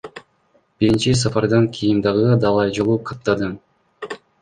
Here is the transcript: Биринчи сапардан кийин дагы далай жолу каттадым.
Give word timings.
Биринчи 0.83 1.13
сапардан 1.19 1.69
кийин 1.77 2.01
дагы 2.09 2.35
далай 2.49 2.75
жолу 2.81 2.99
каттадым. 3.11 3.57